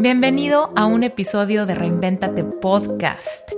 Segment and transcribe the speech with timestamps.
[0.00, 3.52] Bienvenido a un episodio de Reinventate Podcast.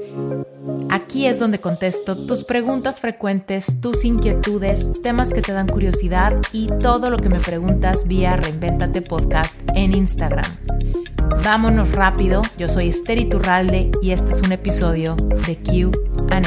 [0.91, 6.67] Aquí es donde contesto tus preguntas frecuentes, tus inquietudes, temas que te dan curiosidad y
[6.67, 10.45] todo lo que me preguntas vía Reinventate Podcast en Instagram.
[11.45, 15.15] Vámonos rápido, yo soy Esther Iturralde y este es un episodio
[15.47, 16.43] de QA.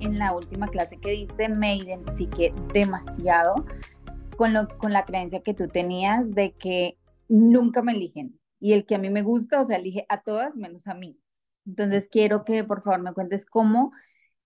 [0.00, 3.64] En la última clase que diste me identifiqué demasiado
[4.38, 6.96] con, lo, con la creencia que tú tenías de que
[7.28, 10.54] nunca me eligen y el que a mí me gusta, o sea, elige a todas
[10.54, 11.18] menos a mí.
[11.66, 13.92] Entonces quiero que por favor me cuentes cómo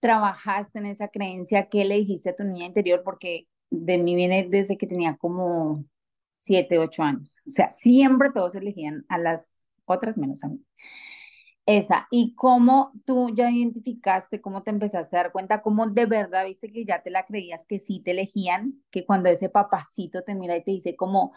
[0.01, 4.49] trabajaste en esa creencia, qué le dijiste a tu niña interior, porque de mí viene
[4.49, 5.85] desde que tenía como
[6.39, 7.43] siete, ocho años.
[7.47, 9.47] O sea, siempre todos elegían a las
[9.85, 10.65] otras menos a mí.
[11.65, 16.45] Esa, y cómo tú ya identificaste, cómo te empezaste a dar cuenta, cómo de verdad
[16.47, 20.35] viste que ya te la creías que sí te elegían, que cuando ese papacito te
[20.35, 21.33] mira y te dice como,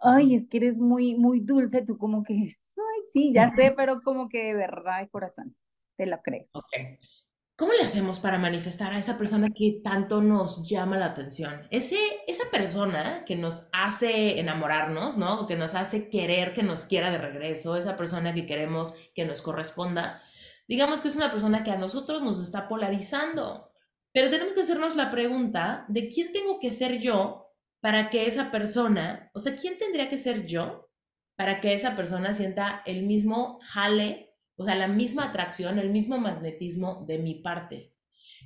[0.00, 4.02] ay, es que eres muy, muy dulce, tú como que, ay, sí, ya sé, pero
[4.02, 5.56] como que de verdad de corazón,
[5.96, 6.48] te lo crees.
[6.54, 6.98] Okay.
[7.56, 11.68] ¿Cómo le hacemos para manifestar a esa persona que tanto nos llama la atención?
[11.70, 15.46] Ese, esa persona que nos hace enamorarnos, ¿no?
[15.46, 19.40] Que nos hace querer que nos quiera de regreso, esa persona que queremos que nos
[19.40, 20.20] corresponda,
[20.66, 23.70] digamos que es una persona que a nosotros nos está polarizando.
[24.12, 28.50] Pero tenemos que hacernos la pregunta de quién tengo que ser yo para que esa
[28.50, 30.90] persona, o sea, ¿quién tendría que ser yo
[31.36, 34.23] para que esa persona sienta el mismo jale
[34.56, 37.94] o sea, la misma atracción, el mismo magnetismo de mi parte.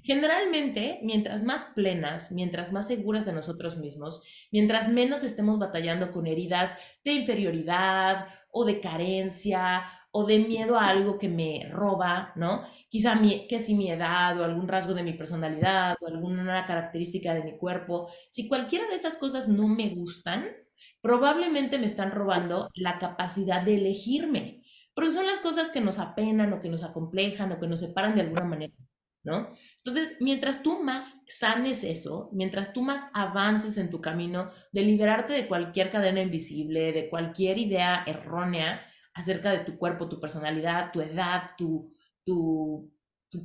[0.02, 6.26] Generalmente, mientras más plenas, mientras más seguras de nosotros mismos, mientras menos estemos batallando con
[6.26, 12.62] heridas de inferioridad o de carencia o de miedo a algo que me roba, ¿no?
[12.88, 17.34] Quizá mi, que si mi edad o algún rasgo de mi personalidad o alguna característica
[17.34, 20.46] de mi cuerpo, si cualquiera de esas cosas no me gustan,
[21.00, 24.57] probablemente me están robando la capacidad de elegirme,
[24.98, 28.16] porque son las cosas que nos apenan o que nos acomplejan o que nos separan
[28.16, 28.74] de alguna manera,
[29.22, 29.52] ¿no?
[29.76, 35.34] Entonces, mientras tú más sanes eso, mientras tú más avances en tu camino de liberarte
[35.34, 38.84] de cualquier cadena invisible, de cualquier idea errónea
[39.14, 41.94] acerca de tu cuerpo, tu personalidad, tu edad, tu,
[42.24, 42.90] tu,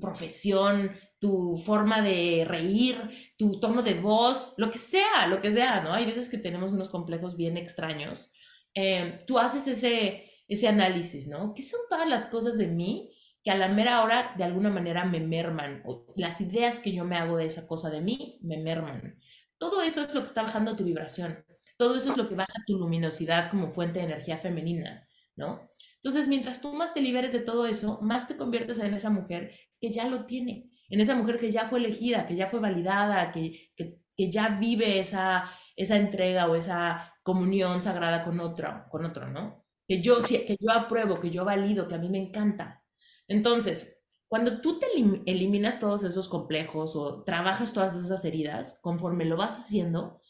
[0.01, 0.89] profesión,
[1.19, 2.97] tu forma de reír,
[3.37, 5.93] tu tono de voz, lo que sea, lo que sea, ¿no?
[5.93, 8.33] Hay veces que tenemos unos complejos bien extraños.
[8.73, 11.53] Eh, tú haces ese ese análisis, ¿no?
[11.53, 13.11] ¿Qué son todas las cosas de mí
[13.43, 15.83] que a la mera hora de alguna manera me merman?
[16.15, 19.19] Las ideas que yo me hago de esa cosa de mí me merman.
[19.57, 21.45] Todo eso es lo que está bajando tu vibración.
[21.77, 25.69] Todo eso es lo que baja tu luminosidad como fuente de energía femenina, ¿no?
[26.03, 29.53] Entonces, mientras tú más te liberes de todo eso, más te conviertes en esa mujer
[29.79, 33.31] que ya lo tiene, en esa mujer que ya fue elegida, que ya fue validada,
[33.31, 39.05] que, que, que ya vive esa, esa entrega o esa comunión sagrada con otro, con
[39.05, 39.62] otro, ¿no?
[39.87, 42.83] Que yo, que yo apruebo, que yo valido, que a mí me encanta.
[43.27, 44.87] Entonces, cuando tú te
[45.25, 50.21] eliminas todos esos complejos o trabajas todas esas heridas, conforme lo vas haciendo,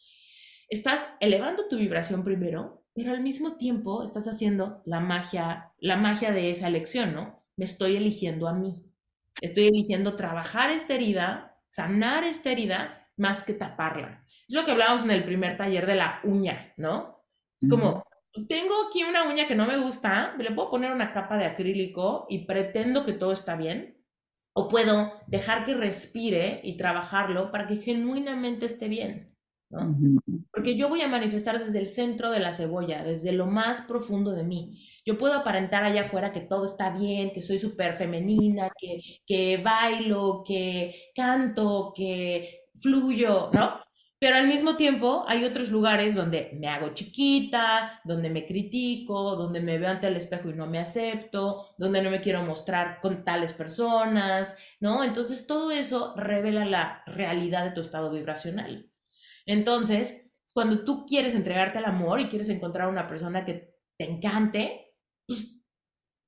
[0.69, 6.31] estás elevando tu vibración primero, pero al mismo tiempo estás haciendo la magia, la magia
[6.31, 7.43] de esa elección, ¿no?
[7.55, 8.85] Me estoy eligiendo a mí.
[9.41, 14.25] Estoy eligiendo trabajar esta herida, sanar esta herida, más que taparla.
[14.47, 17.23] Es lo que hablábamos en el primer taller de la uña, ¿no?
[17.59, 18.03] Es como,
[18.47, 22.25] tengo aquí una uña que no me gusta, le puedo poner una capa de acrílico
[22.29, 23.97] y pretendo que todo está bien.
[24.55, 29.35] O puedo dejar que respire y trabajarlo para que genuinamente esté bien.
[29.71, 29.97] ¿no?
[30.51, 34.31] Porque yo voy a manifestar desde el centro de la cebolla, desde lo más profundo
[34.31, 34.87] de mí.
[35.05, 39.57] Yo puedo aparentar allá afuera que todo está bien, que soy súper femenina, que, que
[39.57, 43.82] bailo, que canto, que fluyo, ¿no?
[44.23, 49.59] Pero al mismo tiempo hay otros lugares donde me hago chiquita, donde me critico, donde
[49.59, 53.25] me veo ante el espejo y no me acepto, donde no me quiero mostrar con
[53.25, 55.03] tales personas, ¿no?
[55.03, 58.89] Entonces todo eso revela la realidad de tu estado vibracional.
[59.45, 60.23] Entonces,
[60.53, 64.95] cuando tú quieres entregarte al amor y quieres encontrar una persona que te encante,
[65.27, 65.53] pues,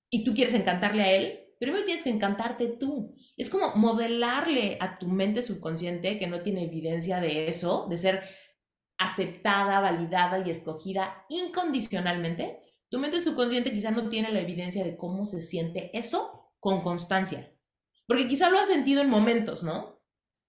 [0.10, 3.16] y tú quieres encantarle a él, primero tienes que encantarte tú.
[3.38, 8.24] Es como modelarle a tu mente subconsciente, que no tiene evidencia de eso, de ser
[8.98, 12.60] aceptada, validada y escogida incondicionalmente.
[12.90, 17.52] Tu mente subconsciente quizá no tiene la evidencia de cómo se siente eso con constancia.
[18.08, 20.02] Porque quizá lo has sentido en momentos, ¿no?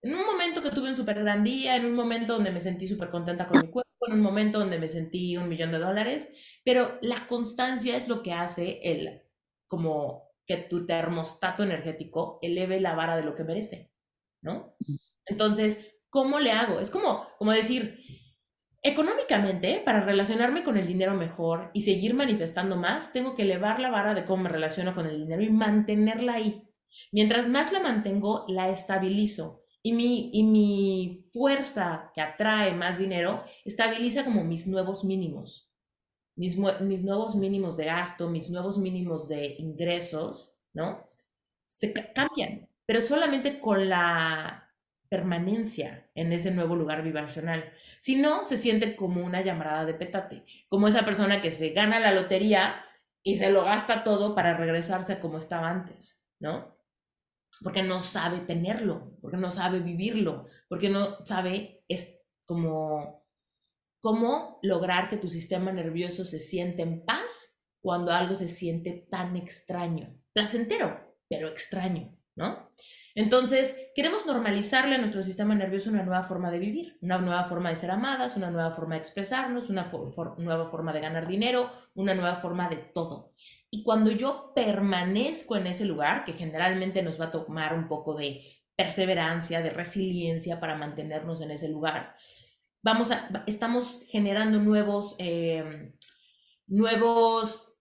[0.03, 2.87] En un momento que tuve un súper gran día, en un momento donde me sentí
[2.87, 6.31] súper contenta con mi cuerpo, en un momento donde me sentí un millón de dólares,
[6.65, 9.23] pero la constancia es lo que hace el
[9.67, 13.93] como que tu termostato energético eleve la vara de lo que merece,
[14.43, 14.77] ¿no?
[15.27, 16.81] Entonces, ¿cómo le hago?
[16.81, 18.01] Es como, como decir,
[18.89, 23.91] Económicamente, para relacionarme con el dinero mejor y seguir manifestando más, tengo que elevar la
[23.91, 26.63] vara de cómo me relaciono con el dinero y mantenerla ahí.
[27.11, 29.65] Mientras más la mantengo, la estabilizo.
[29.83, 35.66] Y mi, y mi fuerza que atrae más dinero estabiliza como mis nuevos mínimos.
[36.37, 41.09] Mis, nuevos mínimos de gasto, mis nuevos mínimos de ingresos, ¿no?
[41.67, 44.71] Se cambian, pero solamente con la
[45.09, 47.73] permanencia en ese nuevo lugar vibracional.
[48.01, 52.01] Si no, se siente como una llamada de petate, como esa persona que se gana
[52.01, 52.85] la lotería
[53.23, 56.77] y se lo gasta todo para regresarse como estaba antes, ¿no?
[57.63, 63.26] Porque no sabe tenerlo, porque no sabe vivirlo, porque no sabe es como
[64.07, 69.35] cómo lograr que tu sistema nervioso se siente en paz cuando algo se siente tan
[69.37, 72.71] extraño, placentero, pero extraño, ¿no?
[73.17, 77.71] Entonces, queremos normalizarle a nuestro sistema nervioso una nueva forma de vivir, una nueva forma
[77.71, 79.91] de ser amadas, una nueva forma de expresarnos, una
[80.39, 83.33] nueva forma de ganar dinero, una nueva forma de todo.
[83.73, 88.15] Y cuando yo permanezco en ese lugar, que generalmente nos va a tomar un poco
[88.15, 88.41] de
[88.77, 92.15] perseverancia, de resiliencia para mantenernos en ese lugar,
[92.87, 95.93] vamos a, estamos generando nuevos, eh,
[96.69, 97.75] nuevos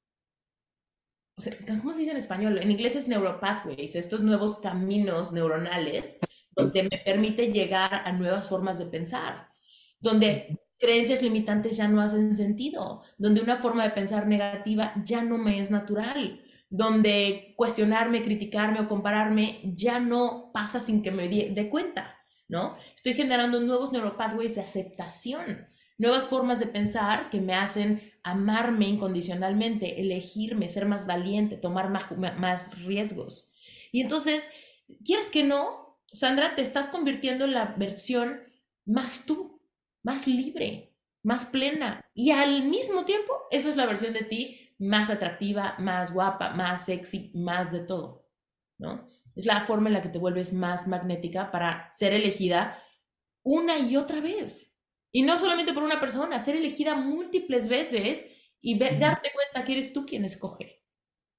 [1.68, 2.57] ¿cómo se dice en español?
[2.57, 6.18] En inglés es neuropathways, estos nuevos caminos neuronales
[6.56, 9.50] donde me permite llegar a nuevas formas de pensar,
[10.00, 15.38] donde creencias limitantes ya no hacen sentido, donde una forma de pensar negativa ya no
[15.38, 21.69] me es natural, donde cuestionarme, criticarme o compararme ya no pasa sin que me dé
[21.69, 22.16] cuenta,
[22.48, 22.78] ¿no?
[22.96, 30.02] Estoy generando nuevos neuropathways de aceptación, nuevas formas de pensar que me hacen amarme incondicionalmente,
[30.02, 32.06] elegirme, ser más valiente, tomar más,
[32.38, 33.52] más riesgos.
[33.92, 34.50] Y entonces,
[35.04, 36.00] ¿quieres que no?
[36.12, 38.42] Sandra, te estás convirtiendo en la versión
[38.86, 39.62] más tú,
[40.04, 40.94] más libre,
[41.24, 42.02] más plena.
[42.14, 46.86] Y al mismo tiempo, esa es la versión de ti más atractiva, más guapa, más
[46.86, 48.28] sexy, más de todo,
[48.78, 49.08] ¿no?
[49.36, 52.82] Es la forma en la que te vuelves más magnética para ser elegida
[53.44, 54.76] una y otra vez.
[55.12, 58.30] Y no solamente por una persona, ser elegida múltiples veces
[58.60, 60.84] y darte cuenta que eres tú quien escoge,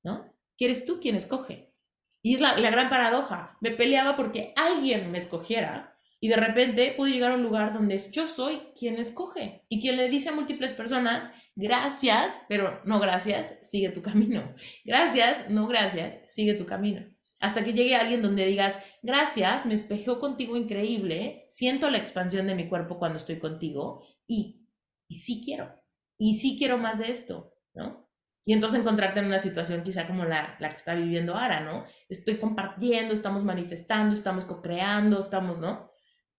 [0.02, 0.32] ¿no?
[0.56, 1.74] Que eres tú quien escoge.
[2.22, 3.58] Y es la, la, gran paradoja.
[3.60, 7.98] Me peleaba porque alguien me escogiera y de repente puedo llegar a un lugar donde
[8.10, 13.58] yo soy quien escoge y quien le dice a múltiples personas, gracias, pero no gracias,
[13.62, 14.54] sigue tu camino.
[14.84, 17.15] Gracias, no gracias, sigue tu camino.
[17.38, 22.54] Hasta que llegue alguien donde digas, gracias, me espejó contigo increíble, siento la expansión de
[22.54, 24.66] mi cuerpo cuando estoy contigo y,
[25.08, 25.82] y sí quiero,
[26.16, 28.06] y sí quiero más de esto, ¿no?
[28.48, 31.84] Y entonces encontrarte en una situación quizá como la, la que está viviendo ahora, ¿no?
[32.08, 35.90] Estoy compartiendo, estamos manifestando, estamos co-creando, estamos, ¿no?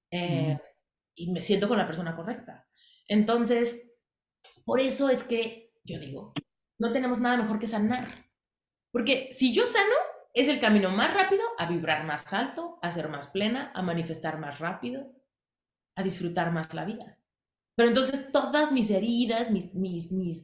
[0.10, 0.58] Eh,
[1.16, 2.66] y me siento con la persona correcta.
[3.10, 3.92] Entonces,
[4.64, 6.34] por eso es que yo digo,
[6.80, 8.08] no tenemos nada mejor que sanar.
[8.92, 9.96] Porque si yo sano,
[10.40, 14.40] es el camino más rápido a vibrar más alto, a ser más plena, a manifestar
[14.40, 15.12] más rápido,
[15.96, 17.18] a disfrutar más la vida.
[17.76, 20.44] Pero entonces todas mis heridas, mis, mis, mis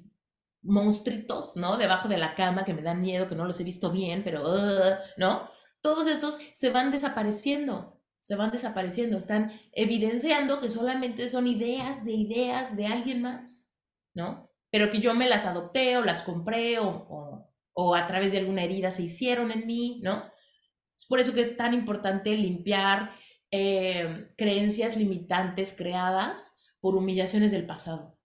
[1.55, 1.77] ¿no?
[1.77, 4.43] Debajo de la cama que me dan miedo, que no los he visto bien, pero,
[4.43, 5.49] uh, ¿no?
[5.81, 12.13] Todos esos se van desapareciendo, se van desapareciendo, están evidenciando que solamente son ideas de
[12.13, 13.69] ideas de alguien más,
[14.13, 14.49] ¿no?
[14.71, 17.52] Pero que yo me las adopté o las compré o
[17.95, 20.23] a través de alguna herida se hicieron en mí, ¿no?
[20.97, 23.11] Es por eso que es tan importante limpiar
[23.51, 28.17] eh, creencias limitantes creadas por humillaciones del pasado.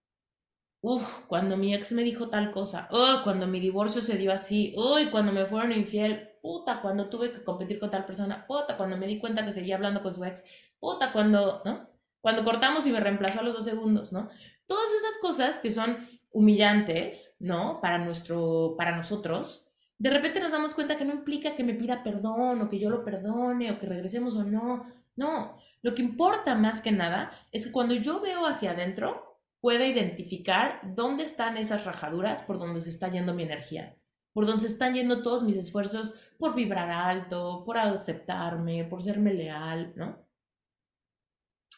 [0.80, 4.74] Uf, cuando mi ex me dijo tal cosa, oh, cuando mi divorcio se dio así,
[4.76, 8.96] uy, cuando me fueron infiel, puta, cuando tuve que competir con tal persona, puta, cuando
[8.96, 10.44] me di cuenta que seguía hablando con su ex,
[10.78, 11.90] puta, cuando, ¿no?
[12.20, 14.28] Cuando cortamos y me reemplazó a los dos segundos, ¿no?
[14.66, 17.80] Todas esas cosas que son humillantes, ¿no?
[17.80, 19.64] Para, nuestro, para nosotros,
[19.98, 22.90] de repente nos damos cuenta que no implica que me pida perdón o que yo
[22.90, 24.86] lo perdone o que regresemos o no.
[25.16, 29.28] No, lo que importa más que nada es que cuando yo veo hacia adentro,
[29.60, 33.96] pueda identificar dónde están esas rajaduras por donde se está yendo mi energía,
[34.32, 39.34] por donde se están yendo todos mis esfuerzos por vibrar alto, por aceptarme, por serme
[39.34, 40.24] leal, ¿no?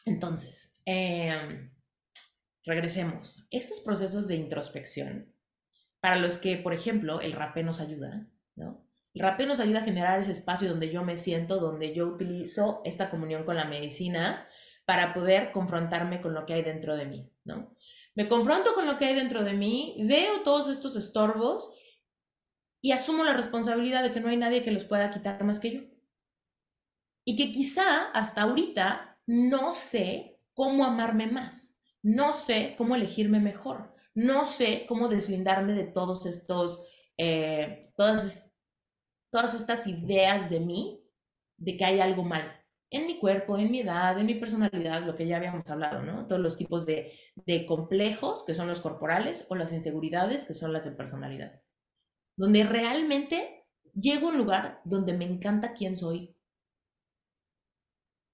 [0.05, 1.71] Entonces, eh,
[2.65, 3.47] regresemos.
[3.51, 5.33] Esos procesos de introspección,
[5.99, 8.85] para los que, por ejemplo, el rapé nos ayuda, ¿no?
[9.13, 12.81] El rapé nos ayuda a generar ese espacio donde yo me siento, donde yo utilizo
[12.85, 14.47] esta comunión con la medicina
[14.85, 17.75] para poder confrontarme con lo que hay dentro de mí, ¿no?
[18.15, 21.73] Me confronto con lo que hay dentro de mí, veo todos estos estorbos
[22.81, 25.71] y asumo la responsabilidad de que no hay nadie que los pueda quitar más que
[25.71, 25.81] yo.
[27.23, 31.70] Y que quizá hasta ahorita no sé cómo amarme más
[32.03, 36.85] no sé cómo elegirme mejor, no sé cómo deslindarme de todos estos,
[37.17, 38.49] eh, todas,
[39.31, 41.03] todas estas ideas de mí,
[41.57, 45.15] de que hay algo mal en mi cuerpo, en mi edad, en mi personalidad, lo
[45.15, 46.27] que ya habíamos hablado, ¿no?
[46.27, 50.73] Todos los tipos de, de complejos, que son los corporales, o las inseguridades, que son
[50.73, 51.61] las de personalidad.
[52.37, 56.35] Donde realmente llego a un lugar donde me encanta quién soy.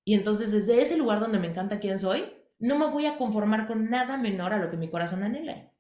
[0.04, 3.68] Y entonces desde ese lugar donde me encanta quién soy, no me voy a conformar
[3.68, 5.72] con nada menor a lo que mi corazón anhela.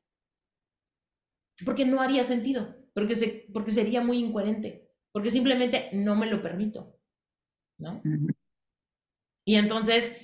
[1.66, 6.42] Porque no haría sentido, porque, se, porque sería muy incoherente, porque simplemente no me lo
[6.42, 7.00] permito,
[7.80, 8.02] ¿no?
[9.44, 10.16] Y entonces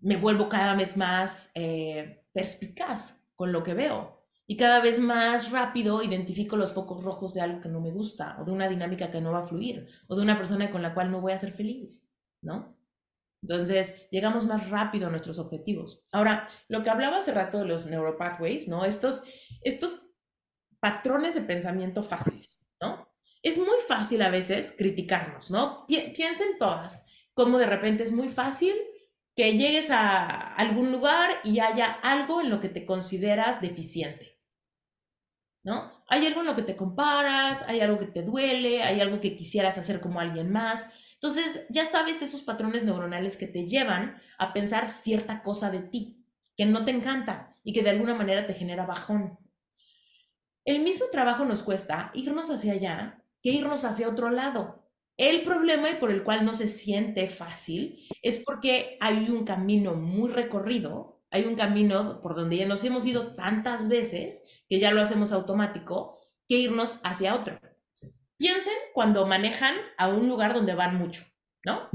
[0.00, 5.50] me vuelvo cada vez más eh, perspicaz con lo que veo y cada vez más
[5.50, 9.10] rápido identifico los focos rojos de algo que no me gusta o de una dinámica
[9.10, 11.38] que no va a fluir o de una persona con la cual no voy a
[11.38, 12.08] ser feliz,
[12.42, 12.76] ¿no?
[13.42, 16.04] Entonces, llegamos más rápido a nuestros objetivos.
[16.12, 18.84] Ahora, lo que hablaba hace rato de los neuropathways, ¿no?
[18.84, 19.24] Estos,
[19.62, 20.08] estos
[20.80, 23.08] patrones de pensamiento fáciles, ¿no?
[23.42, 25.84] Es muy fácil a veces criticarnos, ¿no?
[25.88, 28.74] piensen todas, como de repente es muy fácil
[29.34, 34.38] que llegues a algún lugar y haya algo en lo que te consideras deficiente,
[35.64, 36.04] ¿no?
[36.06, 39.34] Hay algo en lo que te comparas, hay algo que te duele, hay algo que
[39.34, 44.52] quisieras hacer como alguien más, entonces, ya sabes esos patrones neuronales que te llevan a
[44.52, 46.26] pensar cierta cosa de ti,
[46.56, 49.38] que no te encanta y que de alguna manera te genera bajón.
[50.64, 54.88] El mismo trabajo nos cuesta irnos hacia allá que irnos hacia otro lado.
[55.16, 59.94] El problema y por el cual no se siente fácil es porque hay un camino
[59.94, 64.90] muy recorrido, hay un camino por donde ya nos hemos ido tantas veces que ya
[64.90, 67.60] lo hacemos automático, que irnos hacia otro.
[68.42, 71.24] Piensen cuando manejan a un lugar donde van mucho,
[71.64, 71.88] ¿no?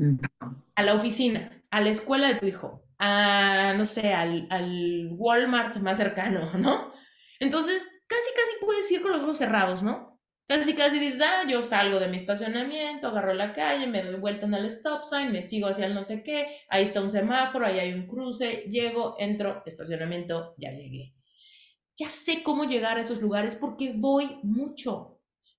[0.76, 5.76] A la oficina, a la escuela de tu hijo, a, no sé, al, al Walmart
[5.82, 6.94] más cercano, ¿no?
[7.42, 10.22] Entonces, casi, casi puedes ir con los ojos cerrados, ¿no?
[10.48, 14.46] Casi, casi dices, ah, yo salgo de mi estacionamiento, agarro la calle, me doy vuelta
[14.46, 17.66] en el stop sign, me sigo hacia el no sé qué, ahí está un semáforo,
[17.66, 21.14] ahí hay un cruce, llego, entro, estacionamiento, ya llegué.
[21.98, 25.17] Ya sé cómo llegar a esos lugares porque voy mucho.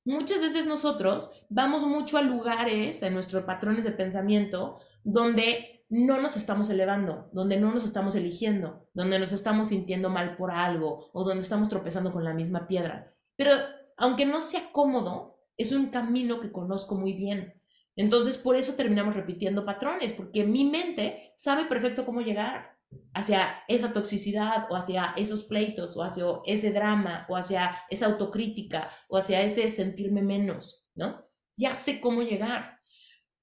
[0.08, 6.34] Muchas veces nosotros vamos mucho a lugares, en nuestros patrones de pensamiento, donde no nos
[6.34, 11.24] estamos elevando, donde no nos estamos eligiendo, donde nos estamos sintiendo mal por algo o
[11.24, 13.14] donde estamos tropezando con la misma piedra.
[13.36, 13.50] Pero
[13.98, 17.60] aunque no sea cómodo, es un camino que conozco muy bien.
[17.94, 22.77] Entonces, por eso terminamos repitiendo patrones, porque mi mente sabe perfecto cómo llegar
[23.14, 28.90] hacia esa toxicidad o hacia esos pleitos o hacia ese drama o hacia esa autocrítica
[29.08, 31.26] o hacia ese sentirme menos, ¿no?
[31.56, 32.78] Ya sé cómo llegar.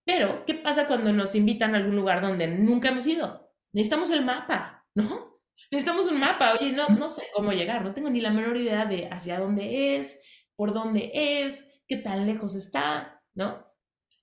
[0.06, 3.52] Pero, ¿qué pasa cuando nos invitan a algún lugar donde nunca hemos ido?
[3.74, 5.42] Necesitamos el mapa, ¿no?
[5.72, 6.54] Necesitamos un mapa.
[6.54, 9.98] Oye, no, no sé cómo llegar, no tengo ni la menor idea de hacia dónde
[9.98, 10.22] es,
[10.56, 13.66] por dónde es, qué tan lejos está, ¿no?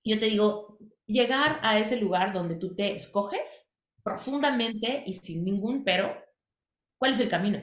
[0.04, 3.71] Yo te digo, llegar a ese lugar donde tú te escoges
[4.02, 6.14] profundamente y sin ningún pero,
[6.98, 7.60] ¿cuál es el camino?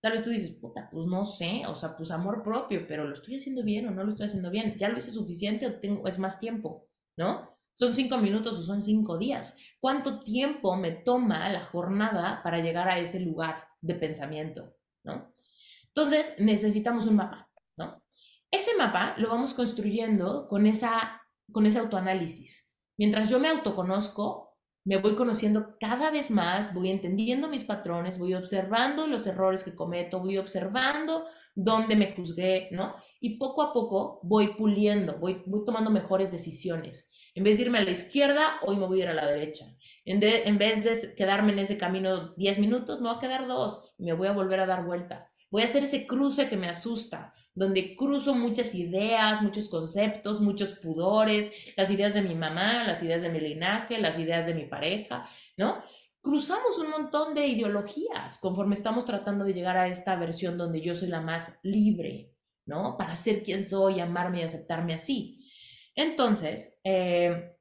[0.00, 3.14] Tal vez tú dices, puta, pues no sé, o sea, pues amor propio, pero ¿lo
[3.14, 4.76] estoy haciendo bien o no lo estoy haciendo bien?
[4.78, 6.88] ¿Ya lo hice suficiente o tengo, es más tiempo?
[7.16, 7.58] ¿No?
[7.74, 9.56] ¿Son cinco minutos o son cinco días?
[9.80, 14.74] ¿Cuánto tiempo me toma la jornada para llegar a ese lugar de pensamiento?
[15.04, 15.32] ¿No?
[15.88, 18.02] Entonces, necesitamos un mapa, ¿no?
[18.50, 22.72] Ese mapa lo vamos construyendo con, esa, con ese autoanálisis.
[22.96, 24.47] Mientras yo me autoconozco,
[24.88, 29.74] me voy conociendo cada vez más, voy entendiendo mis patrones, voy observando los errores que
[29.74, 32.94] cometo, voy observando dónde me juzgué, ¿no?
[33.20, 37.12] Y poco a poco voy puliendo, voy, voy tomando mejores decisiones.
[37.34, 39.66] En vez de irme a la izquierda, hoy me voy a ir a la derecha.
[40.06, 43.94] En, en vez de quedarme en ese camino 10 minutos, me voy a quedar dos
[43.98, 45.28] y me voy a volver a dar vuelta.
[45.50, 50.72] Voy a hacer ese cruce que me asusta, donde cruzo muchas ideas, muchos conceptos, muchos
[50.72, 54.64] pudores, las ideas de mi mamá, las ideas de mi linaje, las ideas de mi
[54.64, 55.82] pareja, ¿no?
[56.20, 60.94] Cruzamos un montón de ideologías conforme estamos tratando de llegar a esta versión donde yo
[60.94, 62.32] soy la más libre,
[62.64, 62.96] ¿no?
[62.96, 65.50] Para ser quien soy, amarme y aceptarme así.
[65.96, 67.56] Entonces, eh,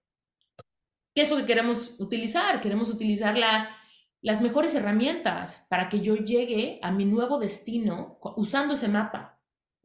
[1.15, 2.61] ¿qué es lo que queremos utilizar?
[2.61, 3.75] Queremos utilizar la,
[4.21, 9.36] las mejores herramientas para que yo llegue a mi nuevo destino usando ese mapa,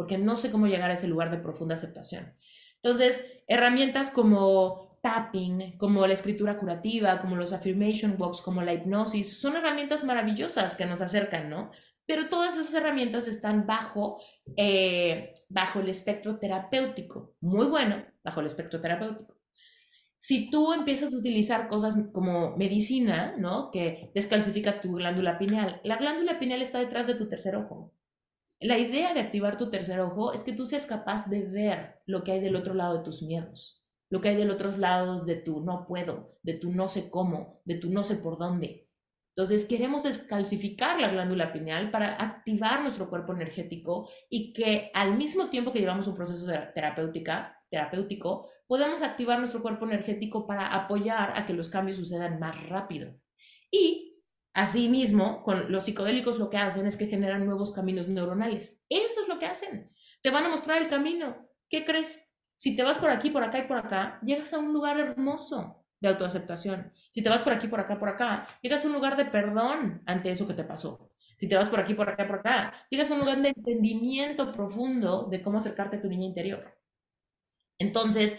[0.02, 2.34] porque no sé cómo llegar a ese lugar de profunda aceptación.
[2.82, 9.40] Entonces, herramientas como tapping, como la escritura curativa, como los affirmation walks, como la hipnosis,
[9.40, 11.70] son herramientas maravillosas que nos acercan, ¿no?
[12.04, 14.20] Pero todas esas herramientas están bajo,
[14.56, 17.36] eh, bajo el espectro terapéutico.
[17.40, 19.36] Muy bueno, bajo el espectro terapéutico.
[20.18, 23.70] si tú empiezas a utilizar cosas como medicina, ¿no?
[23.70, 25.80] Que descalcifica tu glándula pineal.
[25.84, 27.92] La glándula pineal está detrás de tu tercer ojo.
[28.62, 32.22] La idea de activar tu tercer ojo es que tú seas capaz de ver lo
[32.22, 35.34] que hay del otro lado de tus miedos, lo que hay del otro lado de
[35.34, 38.88] tu no puedo, de tu no sé cómo, de tu no sé por dónde.
[39.34, 45.48] Entonces, queremos descalcificar la glándula pineal para activar nuestro cuerpo energético y que al mismo
[45.48, 51.46] tiempo que llevamos un proceso terapéutica, terapéutico, podamos activar nuestro cuerpo energético para apoyar a
[51.46, 53.14] que los cambios sucedan más rápido.
[53.70, 54.11] Y
[54.54, 58.82] asimismo, con los psicodélicos lo que hacen es que generan nuevos caminos neuronales.
[58.88, 59.90] Eso es lo que hacen.
[60.22, 61.48] Te van a mostrar el camino.
[61.68, 62.30] ¿Qué crees?
[62.56, 65.84] Si te vas por aquí, por acá y por acá, llegas a un lugar hermoso
[66.00, 66.92] de autoaceptación.
[67.10, 70.02] Si te vas por aquí, por acá, por acá, llegas a un lugar de perdón
[70.06, 71.10] ante eso que te pasó.
[71.36, 74.52] Si te vas por aquí, por acá, por acá, llegas a un lugar de entendimiento
[74.52, 76.78] profundo de cómo acercarte a tu niña interior.
[77.78, 78.38] Entonces,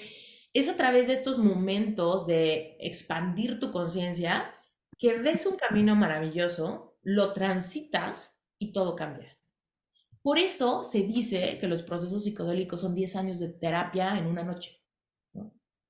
[0.53, 4.53] es a través de estos momentos de expandir tu conciencia
[5.03, 9.37] que ves un camino maravilloso, lo transitas y todo cambia.
[10.21, 14.43] Por eso se dice que los procesos psicodélicos son 10 años de terapia en una
[14.43, 14.81] noche.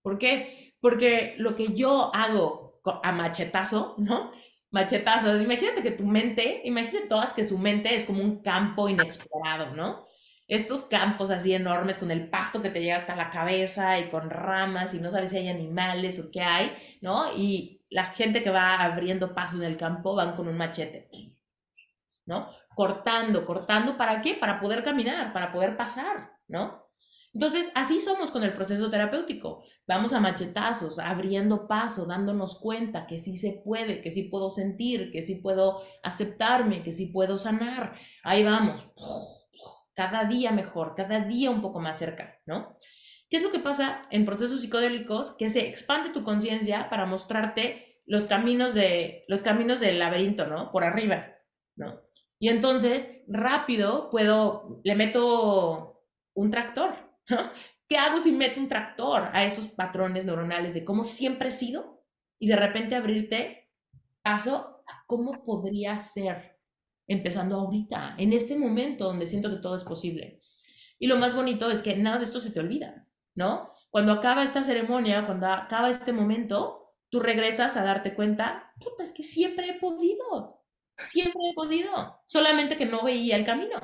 [0.02, 0.74] ¿Por qué?
[0.80, 4.32] Porque lo que yo hago a machetazo, ¿no?
[4.72, 9.76] Machetazo, imagínate que tu mente, imagínate todas que su mente es como un campo inexplorado,
[9.76, 10.08] ¿no?
[10.48, 14.30] Estos campos así enormes con el pasto que te llega hasta la cabeza y con
[14.30, 17.36] ramas y no sabes si hay animales o qué hay, ¿no?
[17.36, 21.10] Y la gente que va abriendo paso en el campo van con un machete,
[22.26, 22.50] ¿no?
[22.76, 24.36] Cortando, cortando, ¿para qué?
[24.36, 26.84] Para poder caminar, para poder pasar, ¿no?
[27.34, 29.64] Entonces, así somos con el proceso terapéutico.
[29.88, 35.12] Vamos a machetazos, abriendo paso, dándonos cuenta que sí se puede, que sí puedo sentir,
[35.12, 37.96] que sí puedo aceptarme, que sí puedo sanar.
[38.24, 38.88] Ahí vamos.
[39.96, 42.78] Cada día mejor, cada día un poco más cerca, ¿no?
[43.30, 45.32] ¿Qué es lo que pasa en procesos psicodélicos?
[45.38, 50.72] Que se expande tu conciencia para mostrarte los caminos de los caminos del laberinto, ¿no?
[50.72, 51.36] Por arriba,
[51.76, 52.02] ¿no?
[52.40, 56.96] Y entonces, rápido puedo le meto un tractor,
[57.88, 62.04] ¿Qué hago si meto un tractor a estos patrones neuronales de cómo siempre he sido
[62.40, 63.70] y de repente abrirte
[64.22, 66.53] paso a cómo podría ser
[67.08, 70.40] empezando ahorita, en este momento donde siento que todo es posible?
[71.00, 73.72] Y lo más bonito es que nada de esto se te olvida, ¿no?
[73.90, 79.12] Cuando acaba esta ceremonia, cuando acaba este momento, tú regresas a darte cuenta, puta, es
[79.12, 80.64] que siempre he podido,
[80.98, 83.80] siempre he podido, solamente que no veía el camino,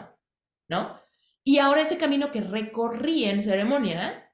[0.68, 1.00] ¿no?
[1.44, 4.34] Y ahora ese camino que recorrí en ceremonia,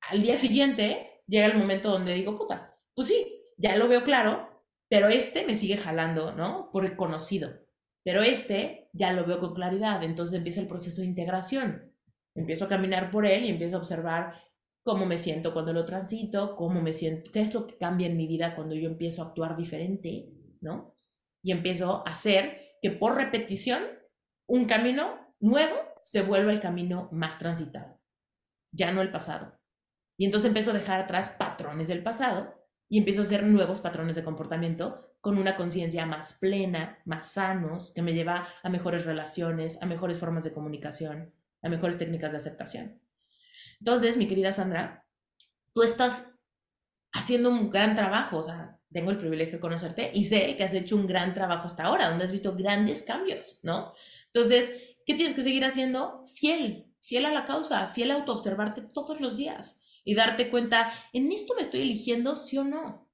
[0.00, 4.64] al día siguiente llega el momento donde digo, puta, pues sí, ya lo veo claro,
[4.88, 6.70] pero este me sigue jalando, ¿no?
[6.72, 7.67] Por el conocido.
[8.08, 11.92] Pero este ya lo veo con claridad, entonces empieza el proceso de integración.
[12.34, 14.32] Empiezo a caminar por él y empiezo a observar
[14.82, 18.16] cómo me siento cuando lo transito, cómo me siento, qué es lo que cambia en
[18.16, 20.94] mi vida cuando yo empiezo a actuar diferente, ¿no?
[21.42, 23.82] Y empiezo a hacer que por repetición
[24.48, 28.00] un camino nuevo se vuelve el camino más transitado,
[28.72, 29.60] ya no el pasado.
[30.16, 32.57] Y entonces empiezo a dejar atrás patrones del pasado
[32.88, 37.92] y empiezo a hacer nuevos patrones de comportamiento con una conciencia más plena, más sanos,
[37.92, 42.38] que me lleva a mejores relaciones, a mejores formas de comunicación, a mejores técnicas de
[42.38, 43.00] aceptación.
[43.80, 45.06] Entonces, mi querida Sandra,
[45.72, 46.32] tú estás
[47.12, 50.72] haciendo un gran trabajo, o sea, tengo el privilegio de conocerte y sé que has
[50.72, 53.92] hecho un gran trabajo hasta ahora, donde has visto grandes cambios, ¿no?
[54.26, 54.70] Entonces,
[55.08, 56.26] ¿Qué tienes que seguir haciendo?
[56.26, 59.77] Fiel, fiel a la causa, fiel a autoobservarte todos los días
[60.08, 63.06] y darte cuenta, ¿en esto me estoy eligiendo sí o no?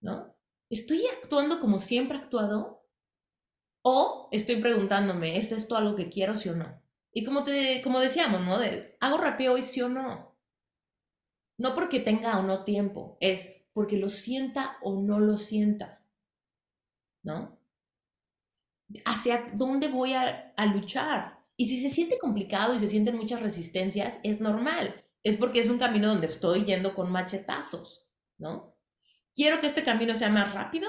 [0.00, 0.34] ¿No?
[0.70, 2.88] ¿Estoy actuando como siempre he actuado?
[3.84, 6.82] ¿O estoy preguntándome, ¿es esto algo que quiero sí o no?
[7.12, 8.58] Y como, te, como decíamos, ¿no?
[8.58, 10.34] De, ¿Hago rapeo hoy sí o no?
[11.58, 16.02] No porque tenga o no tiempo, es porque lo sienta o no lo sienta.
[17.22, 17.60] ¿No?
[19.04, 21.44] hacia dónde voy a, luchar.
[21.58, 25.04] Y si se siente complicado y se sienten muchas resistencias, es normal.
[25.22, 28.76] Es porque es un camino donde estoy yendo con machetazos, ¿no?
[29.34, 30.88] Quiero que este camino sea más rápido,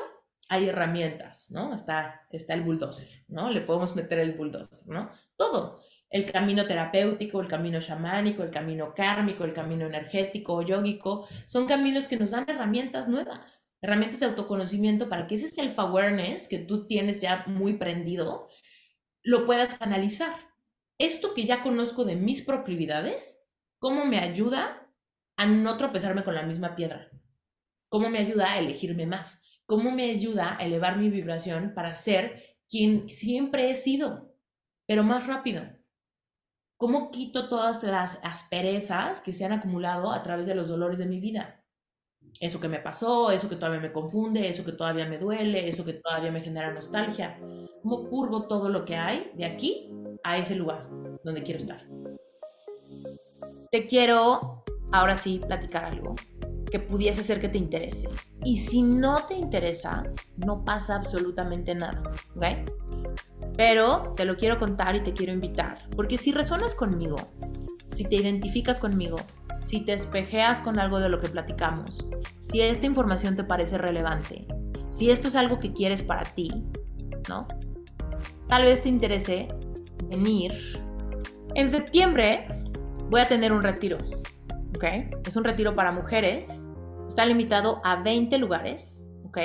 [0.50, 1.74] hay herramientas, ¿no?
[1.74, 3.50] Está, está el bulldozer, ¿no?
[3.50, 5.12] Le podemos meter el bulldozer, ¿no?
[5.36, 5.82] Todo.
[6.10, 12.08] El camino terapéutico, el camino chamánico, el camino kármico, el camino energético, yógico, son caminos
[12.08, 17.20] que nos dan herramientas nuevas herramientas de autoconocimiento para que ese self-awareness que tú tienes
[17.20, 18.48] ya muy prendido,
[19.24, 20.36] lo puedas analizar.
[20.98, 23.41] Esto que ya conozco de mis proclividades,
[23.82, 24.88] ¿cómo me ayuda
[25.38, 27.10] a no tropezarme con la misma piedra?
[27.90, 29.42] ¿Cómo me ayuda a elegirme más?
[29.66, 34.36] ¿Cómo me ayuda a elevar mi vibración para ser quien siempre he sido,
[34.86, 35.64] pero más rápido?
[36.78, 41.08] ¿Cómo quito todas las asperezas que se han acumulado a través de los dolores de
[41.08, 41.58] mi vida?
[42.40, 45.84] eso que me pasó, eso que todavía me confunde, eso que todavía me duele, eso
[45.84, 47.38] que todavía me genera nostalgia.
[47.84, 49.92] ¿Cómo purgo todo lo que hay de aquí
[50.24, 50.88] a ese lugar
[51.24, 51.86] donde quiero estar?
[53.72, 56.16] Te quiero ahora sí platicar algo
[56.70, 58.10] que pudiese ser que te interese.
[58.44, 60.04] Y si no te interesa,
[60.46, 62.04] no pasa absolutamente nada,
[62.36, 62.70] ¿ok?
[63.56, 67.16] Pero te lo quiero contar y te quiero invitar, porque si resuenas conmigo,
[67.92, 69.16] si te identificas conmigo,
[69.62, 74.48] si te espejeas con algo de lo que platicamos, si esta información te parece relevante,
[74.90, 76.52] si esto es algo que quieres para ti,
[77.30, 77.48] ¿no?
[78.50, 79.48] Tal vez te interese
[80.10, 80.52] venir.
[81.56, 82.61] En septiembre
[83.12, 83.98] voy a tener un retiro,
[84.74, 84.86] ¿ok?
[85.26, 86.72] Es un retiro para mujeres,
[87.06, 89.38] está limitado a 20 lugares, ¿ok?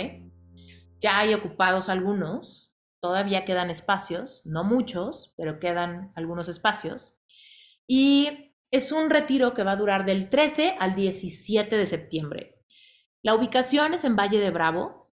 [1.01, 7.19] Ya hay ocupados algunos, todavía quedan espacios, no muchos, pero quedan algunos espacios.
[7.89, 12.63] Y es un retiro que va a durar del 13 al 17 de septiembre.
[13.21, 15.13] La ubicación es en Valle de Bravo,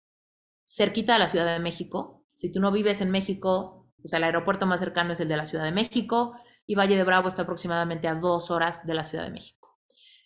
[0.67, 2.27] cerquita de la Ciudad de México.
[2.33, 5.47] Si tú no vives en México, pues el aeropuerto más cercano es el de la
[5.47, 6.35] Ciudad de México
[6.67, 9.79] y Valle de Bravo está aproximadamente a dos horas de la Ciudad de México.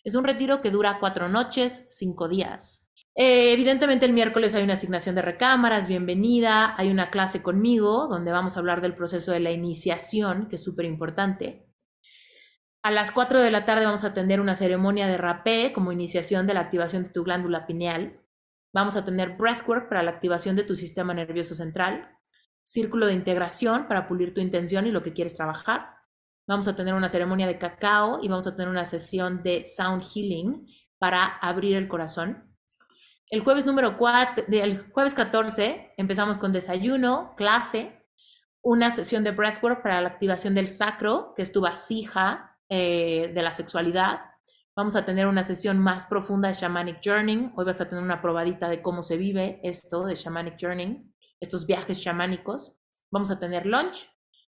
[0.03, 2.85] Es un retiro que dura cuatro noches, cinco días.
[3.15, 8.31] Eh, evidentemente el miércoles hay una asignación de recámaras, bienvenida, hay una clase conmigo donde
[8.31, 11.65] vamos a hablar del proceso de la iniciación, que es súper importante.
[12.83, 16.45] A las 4 de la tarde vamos a tener una ceremonia de rapé como iniciación
[16.45, 18.21] de la activación de tu glándula pineal.
[18.73, 22.11] Vamos a tener breathwork para la activación de tu sistema nervioso central.
[22.63, 25.94] Círculo de integración para pulir tu intención y lo que quieres trabajar.
[26.47, 30.03] Vamos a tener una ceremonia de cacao y vamos a tener una sesión de sound
[30.03, 30.67] healing
[30.99, 32.55] para abrir el corazón.
[33.31, 38.05] El jueves número 4, el jueves 14 empezamos con desayuno, clase,
[38.61, 43.41] una sesión de breathwork para la activación del sacro, que es tu vasija eh, de
[43.41, 44.21] la sexualidad.
[44.75, 47.51] Vamos a tener una sesión más profunda de Shamanic Journey.
[47.55, 51.65] Hoy vas a tener una probadita de cómo se vive esto de Shamanic Journey, estos
[51.65, 52.77] viajes chamánicos.
[53.09, 54.07] Vamos a tener lunch.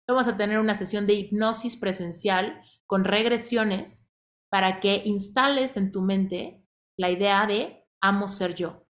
[0.07, 4.09] Vamos a tener una sesión de hipnosis presencial con regresiones
[4.49, 6.63] para que instales en tu mente
[6.97, 8.85] la idea de amo ser yo.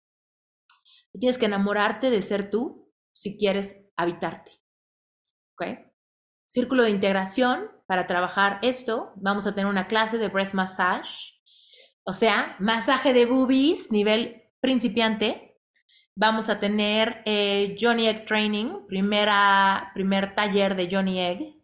[1.19, 4.53] Tienes que enamorarte de ser tú si quieres habitarte.
[5.55, 5.79] ¿Ok?
[6.47, 7.71] Círculo de integración.
[7.87, 11.41] Para trabajar esto, vamos a tener una clase de breast massage.
[12.05, 15.48] O sea, masaje de boobies, nivel principiante.
[16.21, 21.55] Vamos a tener eh, Johnny Egg Training, primera, primer taller de Johnny Egg.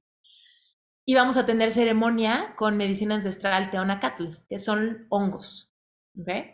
[1.05, 5.75] Y vamos a tener ceremonia con medicina ancestral Teonacatl, que son hongos.
[6.17, 6.53] ¿okay?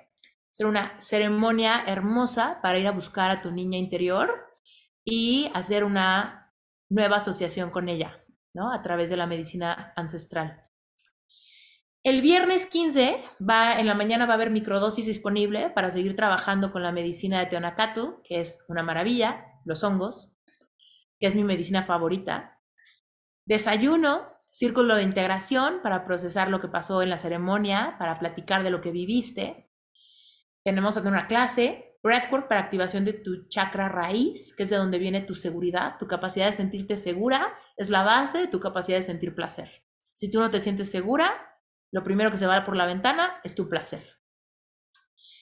[0.51, 4.47] ser una ceremonia hermosa para ir a buscar a tu niña interior
[5.05, 6.55] y hacer una
[6.89, 8.73] nueva asociación con ella, ¿no?
[8.73, 10.70] A través de la medicina ancestral.
[12.03, 16.73] El viernes 15 va, en la mañana va a haber microdosis disponible para seguir trabajando
[16.73, 20.39] con la medicina de Teonacatu, que es una maravilla, los hongos,
[21.19, 22.59] que es mi medicina favorita.
[23.45, 28.71] Desayuno, círculo de integración para procesar lo que pasó en la ceremonia, para platicar de
[28.71, 29.71] lo que viviste
[30.65, 35.23] tenemos una clase, Breathwork para activación de tu chakra raíz, que es de donde viene
[35.23, 39.35] tu seguridad, tu capacidad de sentirte segura, es la base de tu capacidad de sentir
[39.35, 39.71] placer.
[40.13, 41.50] Si tú no te sientes segura,
[41.93, 44.05] lo primero que se va por la ventana es tu placer.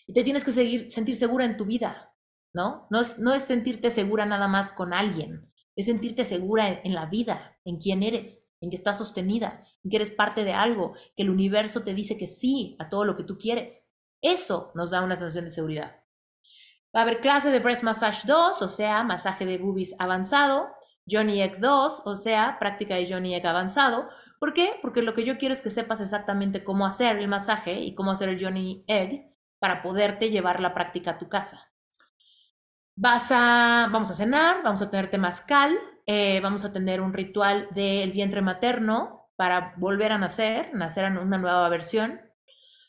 [0.06, 2.14] Y te tienes que seguir, sentir segura en tu vida,
[2.54, 2.86] ¿no?
[2.90, 6.94] No es, no es sentirte segura nada más con alguien, es sentirte segura en, en
[6.94, 10.94] la vida, en quién eres, en que estás sostenida, en que eres parte de algo,
[11.16, 13.94] que el universo te dice que sí a todo lo que tú quieres.
[14.22, 15.96] Eso nos da una sensación de seguridad.
[16.94, 20.68] Va a haber clase de Breast Massage 2, o sea, masaje de boobies avanzado,
[21.08, 24.08] Johnny Egg 2, o sea, práctica de Johnny Egg avanzado.
[24.38, 24.78] ¿Por qué?
[24.80, 28.12] Porque lo que yo quiero es que sepas exactamente cómo hacer el masaje y cómo
[28.12, 31.72] hacer el Johnny Egg para poderte llevar la práctica a tu casa.
[32.94, 37.68] Vas a, vamos a cenar, vamos a tener temazcal, eh, vamos a tener un ritual
[37.72, 42.20] del vientre materno para volver a nacer, nacer en una nueva versión.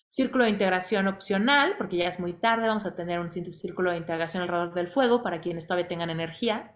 [0.07, 3.97] Círculo de integración opcional, porque ya es muy tarde, vamos a tener un círculo de
[3.97, 6.75] integración alrededor del fuego para quienes todavía tengan energía.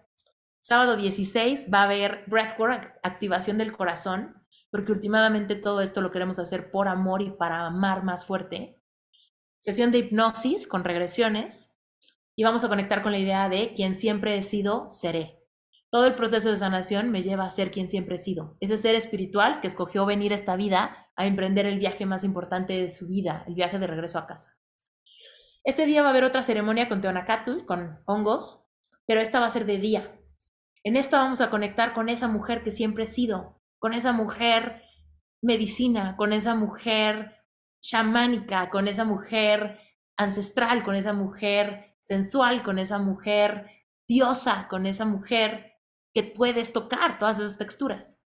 [0.60, 4.43] Sábado 16 va a haber breathwork, activación del corazón,
[4.74, 8.82] porque últimamente todo esto lo queremos hacer por amor y para amar más fuerte.
[9.60, 11.78] Sesión de hipnosis con regresiones
[12.34, 15.38] y vamos a conectar con la idea de quien siempre he sido, seré.
[15.90, 18.56] Todo el proceso de sanación me lleva a ser quien siempre he sido.
[18.58, 22.72] Ese ser espiritual que escogió venir a esta vida a emprender el viaje más importante
[22.72, 24.58] de su vida, el viaje de regreso a casa.
[25.62, 28.66] Este día va a haber otra ceremonia con Teonacatl, con hongos,
[29.06, 30.18] pero esta va a ser de día.
[30.82, 34.82] En esta vamos a conectar con esa mujer que siempre he sido, con esa mujer
[35.42, 37.44] medicina, con esa mujer
[37.82, 39.78] chamánica, con esa mujer
[40.16, 43.68] ancestral, con esa mujer sensual, con esa mujer
[44.08, 45.74] diosa, con esa mujer
[46.14, 48.26] que puedes tocar todas esas texturas.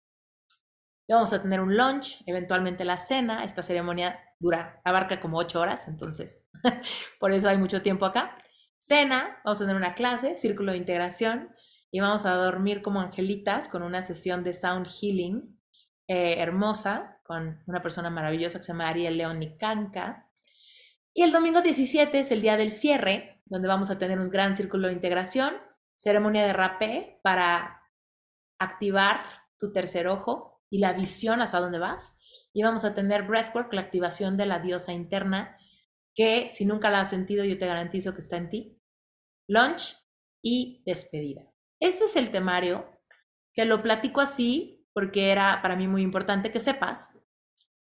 [1.06, 3.44] Vamos a tener un lunch, eventualmente la cena.
[3.44, 6.48] Esta ceremonia dura, abarca como ocho horas, entonces
[7.20, 8.38] por eso hay mucho tiempo acá.
[8.78, 11.54] Cena, vamos a tener una clase, círculo de integración,
[11.92, 15.60] y vamos a dormir como angelitas con una sesión de sound healing
[16.08, 20.30] eh, hermosa con una persona maravillosa que se llama Ariel León Nicanca.
[21.14, 24.56] Y el domingo 17 es el día del cierre, donde vamos a tener un gran
[24.56, 25.54] círculo de integración,
[25.98, 27.82] ceremonia de rapé para
[28.58, 29.20] activar
[29.58, 32.18] tu tercer ojo y la visión hacia dónde vas.
[32.54, 35.58] Y vamos a tener breathwork, la activación de la diosa interna,
[36.14, 38.82] que si nunca la has sentido, yo te garantizo que está en ti.
[39.46, 39.96] Lunch
[40.42, 41.51] y despedida.
[41.82, 42.88] Este es el temario,
[43.52, 47.26] que lo platico así porque era para mí muy importante que sepas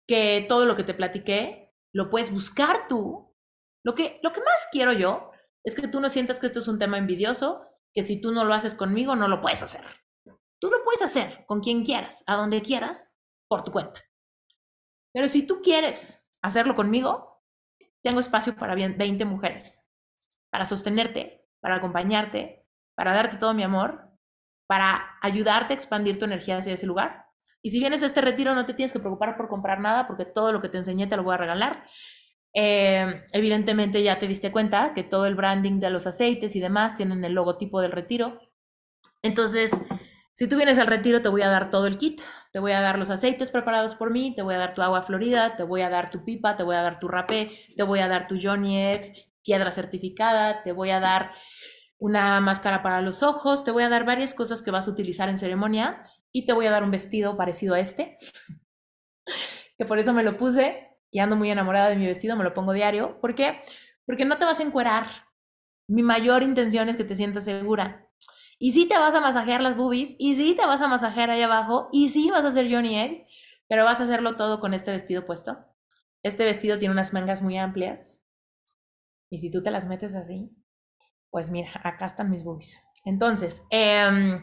[0.07, 3.35] que todo lo que te platiqué lo puedes buscar tú.
[3.83, 5.31] Lo que, lo que más quiero yo
[5.65, 8.45] es que tú no sientas que esto es un tema envidioso, que si tú no
[8.45, 9.83] lo haces conmigo, no lo puedes hacer.
[10.23, 13.17] Tú lo puedes hacer con quien quieras, a donde quieras,
[13.49, 14.01] por tu cuenta.
[15.11, 17.43] Pero si tú quieres hacerlo conmigo,
[18.01, 19.85] tengo espacio para 20 mujeres,
[20.49, 22.60] para sostenerte, para acompañarte,
[23.01, 24.11] para darte todo mi amor,
[24.67, 27.25] para ayudarte a expandir tu energía hacia ese lugar.
[27.63, 30.23] Y si vienes a este retiro, no te tienes que preocupar por comprar nada, porque
[30.23, 31.83] todo lo que te enseñé te lo voy a regalar.
[32.53, 36.93] Eh, evidentemente ya te diste cuenta que todo el branding de los aceites y demás
[36.93, 38.39] tienen el logotipo del retiro.
[39.23, 39.71] Entonces,
[40.33, 42.21] si tú vienes al retiro, te voy a dar todo el kit.
[42.51, 45.01] Te voy a dar los aceites preparados por mí, te voy a dar tu agua
[45.01, 47.97] florida, te voy a dar tu pipa, te voy a dar tu rapé, te voy
[47.97, 51.31] a dar tu Johnny Egg, piedra certificada, te voy a dar
[52.01, 55.29] una máscara para los ojos, te voy a dar varias cosas que vas a utilizar
[55.29, 58.17] en ceremonia y te voy a dar un vestido parecido a este,
[59.77, 62.55] que por eso me lo puse y ando muy enamorada de mi vestido, me lo
[62.55, 63.21] pongo diario.
[63.21, 63.59] ¿Por qué?
[64.07, 65.05] Porque no te vas a encuerar.
[65.87, 68.09] Mi mayor intención es que te sientas segura.
[68.57, 71.43] Y sí te vas a masajear las boobies, y sí te vas a masajear ahí
[71.43, 73.27] abajo, y sí vas a hacer Johnny Egg,
[73.67, 75.59] pero vas a hacerlo todo con este vestido puesto.
[76.23, 78.23] Este vestido tiene unas mangas muy amplias.
[79.29, 80.49] Y si tú te las metes así,
[81.31, 82.79] pues mira, acá están mis boobies.
[83.03, 84.39] Entonces, eh,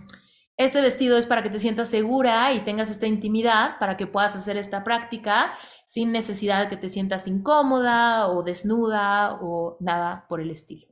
[0.57, 4.35] este vestido es para que te sientas segura y tengas esta intimidad para que puedas
[4.35, 5.53] hacer esta práctica
[5.85, 10.89] sin necesidad de que te sientas incómoda o desnuda o nada por el estilo.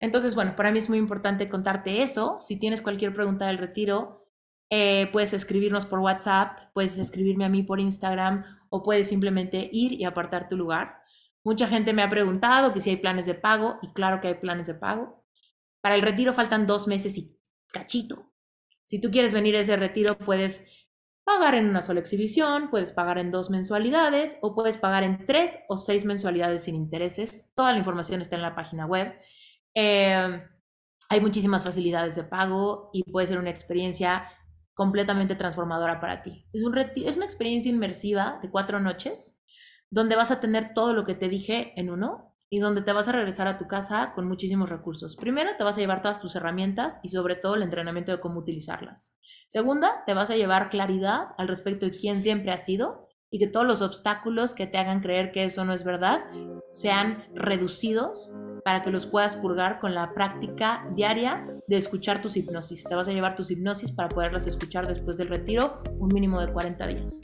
[0.00, 2.38] Entonces, bueno, para mí es muy importante contarte eso.
[2.40, 4.26] Si tienes cualquier pregunta del retiro,
[4.70, 9.92] eh, puedes escribirnos por WhatsApp, puedes escribirme a mí por Instagram o puedes simplemente ir
[9.92, 10.99] y apartar tu lugar.
[11.44, 14.66] Mucha gente me ha preguntado si hay planes de pago y claro que hay planes
[14.66, 15.24] de pago.
[15.80, 17.38] Para el retiro faltan dos meses y
[17.72, 18.30] cachito.
[18.84, 20.66] Si tú quieres venir a ese retiro, puedes
[21.24, 25.58] pagar en una sola exhibición, puedes pagar en dos mensualidades o puedes pagar en tres
[25.68, 27.52] o seis mensualidades sin intereses.
[27.54, 29.14] Toda la información está en la página web.
[29.74, 30.42] Em,
[31.08, 34.28] hay muchísimas facilidades de pago y puede ser una experiencia
[34.74, 36.46] completamente transformadora para ti.
[36.52, 39.39] Es una experiencia inmersiva de cuatro noches
[39.90, 43.08] donde vas a tener todo lo que te dije en uno y donde te vas
[43.08, 45.16] a regresar a tu casa con muchísimos recursos.
[45.16, 48.40] Primero, te vas a llevar todas tus herramientas y sobre todo el entrenamiento de cómo
[48.40, 49.16] utilizarlas.
[49.46, 53.46] Segunda, te vas a llevar claridad al respecto de quién siempre has sido y que
[53.46, 56.24] todos los obstáculos que te hagan creer que eso no es verdad
[56.72, 58.32] sean reducidos
[58.64, 62.82] para que los puedas purgar con la práctica diaria de escuchar tus hipnosis.
[62.84, 66.52] Te vas a llevar tus hipnosis para poderlas escuchar después del retiro un mínimo de
[66.52, 67.20] 40 días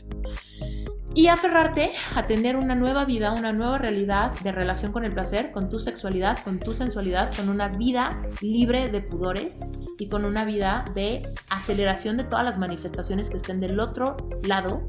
[1.16, 5.50] y aferrarte a tener una nueva vida, una nueva realidad de relación con el placer,
[5.50, 8.11] con tu sexualidad, con tu sensualidad, con una vida
[8.42, 9.66] libre de pudores
[9.98, 14.83] y con una vida de aceleración de todas las manifestaciones que estén del otro lado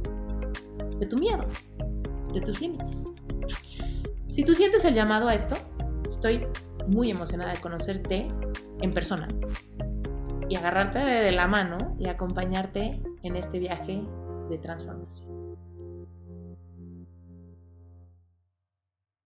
[1.00, 1.46] de tu miedo,
[2.34, 3.06] de tus límites.
[4.28, 5.56] Si tú sientes el llamado a esto,
[6.10, 6.46] estoy
[6.90, 8.28] muy emocionada de conocerte
[8.82, 9.30] en persona
[10.50, 14.04] y agarrarte de la mano y acompañarte en este viaje
[14.50, 15.47] de transformación.